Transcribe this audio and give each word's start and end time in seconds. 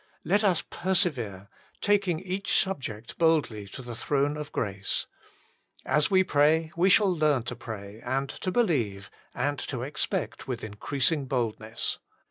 Let 0.23 0.43
us 0.43 0.63
persevere, 0.67 1.47
taking 1.79 2.21
each 2.21 2.59
subject 2.59 3.19
boldly 3.19 3.67
to 3.67 3.83
the 3.83 3.93
throne 3.93 4.35
of 4.35 4.51
grace. 4.51 5.05
As 5.85 6.09
we 6.09 6.23
pray 6.23 6.71
we 6.75 6.89
shall 6.89 7.15
learn 7.15 7.43
to 7.43 7.55
pray, 7.55 8.01
and 8.03 8.27
to 8.27 8.51
believe, 8.51 9.11
and 9.35 9.59
to 9.59 9.83
expect 9.83 10.47
with 10.47 10.63
increasing 10.63 11.25
boldness. 11.27 11.99